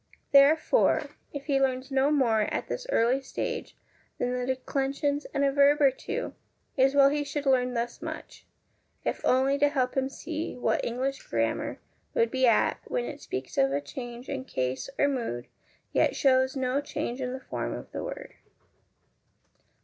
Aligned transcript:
Therefore, 0.31 1.11
if 1.31 1.45
he 1.45 1.59
learns 1.61 1.91
no 1.91 2.09
more 2.09 2.51
at 2.51 2.67
this 2.67 2.87
early 2.89 3.21
stage 3.21 3.77
than 4.17 4.33
the 4.33 4.47
declensions 4.47 5.25
and 5.25 5.45
a 5.45 5.51
verb 5.51 5.79
or 5.79 5.91
two, 5.91 6.33
it 6.75 6.85
is 6.85 6.95
well 6.95 7.09
he 7.09 7.23
should 7.23 7.45
learn 7.45 7.75
thus 7.75 8.01
much, 8.01 8.47
if 9.05 9.23
only 9.23 9.59
to 9.59 9.69
help 9.69 9.95
him 9.95 10.07
to 10.09 10.13
see 10.15 10.55
what 10.57 10.83
English 10.83 11.21
grammar 11.29 11.79
would 12.15 12.31
be 12.31 12.47
at 12.47 12.79
when 12.89 13.05
it 13.05 13.21
speaks 13.21 13.59
of 13.59 13.71
a 13.71 13.79
change 13.79 14.27
in 14.27 14.43
case 14.43 14.89
or 14.97 15.07
mood, 15.07 15.45
yet: 15.93 16.17
hows 16.23 16.55
no 16.55 16.81
change 16.81 17.21
in 17.21 17.31
the 17.33 17.39
form 17.39 17.71
of 17.75 17.91
the 17.91 18.03
word. 18.03 18.33